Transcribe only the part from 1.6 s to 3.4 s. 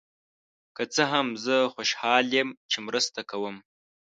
خوشحال یم چې مرسته